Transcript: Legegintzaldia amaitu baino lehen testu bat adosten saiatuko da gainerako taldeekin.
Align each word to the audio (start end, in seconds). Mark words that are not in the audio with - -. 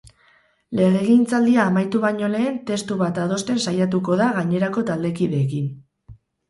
Legegintzaldia 0.79 1.67
amaitu 1.73 2.01
baino 2.07 2.31
lehen 2.37 2.57
testu 2.71 2.99
bat 3.05 3.23
adosten 3.27 3.63
saiatuko 3.69 4.21
da 4.25 4.33
gainerako 4.41 4.89
taldeekin. 4.93 5.75